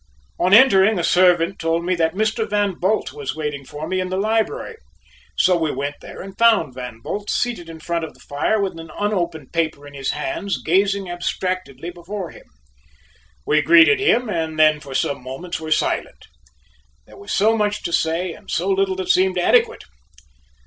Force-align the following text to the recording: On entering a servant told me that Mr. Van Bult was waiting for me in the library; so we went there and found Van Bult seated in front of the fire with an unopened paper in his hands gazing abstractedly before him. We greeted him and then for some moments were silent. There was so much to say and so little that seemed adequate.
On 0.39 0.51
entering 0.51 0.97
a 0.97 1.03
servant 1.03 1.59
told 1.59 1.85
me 1.85 1.93
that 1.93 2.15
Mr. 2.15 2.49
Van 2.49 2.73
Bult 2.73 3.13
was 3.13 3.35
waiting 3.35 3.63
for 3.63 3.87
me 3.87 3.99
in 3.99 4.09
the 4.09 4.17
library; 4.17 4.77
so 5.37 5.55
we 5.55 5.71
went 5.71 5.93
there 6.01 6.23
and 6.23 6.35
found 6.39 6.73
Van 6.73 7.01
Bult 7.03 7.29
seated 7.29 7.69
in 7.69 7.79
front 7.79 8.03
of 8.03 8.15
the 8.15 8.19
fire 8.19 8.59
with 8.59 8.79
an 8.79 8.89
unopened 8.97 9.53
paper 9.53 9.85
in 9.85 9.93
his 9.93 10.09
hands 10.09 10.59
gazing 10.63 11.07
abstractedly 11.07 11.91
before 11.91 12.31
him. 12.31 12.47
We 13.45 13.61
greeted 13.61 13.99
him 13.99 14.27
and 14.27 14.57
then 14.57 14.79
for 14.79 14.95
some 14.95 15.21
moments 15.21 15.59
were 15.59 15.69
silent. 15.69 16.25
There 17.05 17.15
was 17.17 17.31
so 17.31 17.55
much 17.55 17.83
to 17.83 17.93
say 17.93 18.33
and 18.33 18.49
so 18.49 18.71
little 18.71 18.95
that 18.95 19.09
seemed 19.09 19.37
adequate. 19.37 19.83